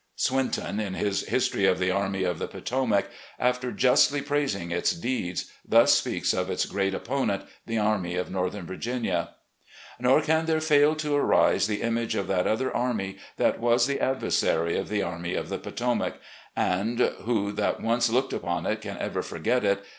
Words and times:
Swinton, 0.15 0.79
in 0.79 0.95
his" 0.95 1.21
History 1.35 1.67
of 1.67 1.77
the 1.77 1.91
Army 1.91 2.23
of 2.23 2.39
the 2.39 2.47
Potomac," 2.47 3.11
after 3.37 3.71
justly 3.71 4.19
praising 4.19 4.71
its 4.71 4.93
deeds, 4.93 5.51
thus 5.63 5.93
speaks 5.93 6.33
of 6.33 6.49
its 6.49 6.65
great 6.65 6.95
opponent, 6.95 7.43
the 7.67 7.77
Army 7.77 8.15
of 8.15 8.31
Northern 8.31 8.65
Virginia: 8.65 9.35
"Nor 9.99 10.21
can 10.21 10.47
there 10.47 10.59
fail 10.59 10.95
to 10.95 11.13
arise 11.13 11.67
the 11.67 11.83
image 11.83 12.15
of 12.15 12.25
that 12.29 12.47
other 12.47 12.75
army 12.75 13.17
that 13.37 13.59
was 13.59 13.85
the 13.85 13.99
adversary 14.01 14.75
of 14.75 14.89
the 14.89 15.03
Army 15.03 15.35
of 15.35 15.49
the 15.49 15.59
Potomac, 15.59 16.15
and— 16.55 16.97
^who 17.27 17.55
that 17.55 17.79
once 17.79 18.09
looked 18.09 18.33
upon 18.33 18.65
it 18.65 18.81
can 18.81 18.97
ever 18.97 19.21
forget 19.21 19.63
it 19.63 19.85